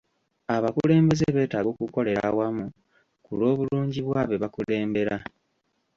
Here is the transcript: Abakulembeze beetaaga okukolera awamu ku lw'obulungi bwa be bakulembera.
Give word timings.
Abakulembeze 0.55 1.25
beetaaga 1.35 1.69
okukolera 1.73 2.21
awamu 2.29 2.65
ku 3.23 3.31
lw'obulungi 3.37 3.99
bwa 4.07 4.21
be 4.29 4.35
bakulembera. 4.43 5.15